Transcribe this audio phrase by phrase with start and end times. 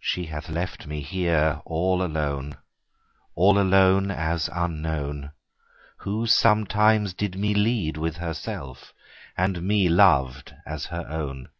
[0.00, 2.58] She hath left me here all alone,
[3.36, 5.30] All alone, as unknown,
[5.98, 8.92] Who sometimes did me lead with herself,
[9.36, 11.50] And me loved as her own.